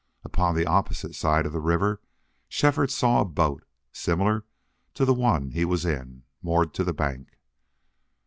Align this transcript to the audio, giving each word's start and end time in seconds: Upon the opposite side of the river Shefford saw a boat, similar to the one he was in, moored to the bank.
Upon 0.23 0.55
the 0.55 0.65
opposite 0.65 1.13
side 1.13 1.45
of 1.45 1.53
the 1.53 1.59
river 1.59 2.01
Shefford 2.49 2.89
saw 2.89 3.21
a 3.21 3.23
boat, 3.25 3.65
similar 3.91 4.45
to 4.95 5.05
the 5.05 5.13
one 5.13 5.51
he 5.51 5.63
was 5.63 5.85
in, 5.85 6.23
moored 6.41 6.73
to 6.73 6.83
the 6.83 6.91
bank. 6.91 7.37